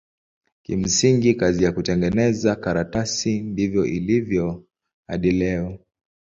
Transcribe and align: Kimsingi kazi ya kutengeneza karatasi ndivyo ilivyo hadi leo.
Kimsingi 0.63 1.31
kazi 1.39 1.63
ya 1.63 1.71
kutengeneza 1.75 2.51
karatasi 2.63 3.33
ndivyo 3.51 3.85
ilivyo 3.85 4.63
hadi 5.07 5.31
leo. 5.31 5.79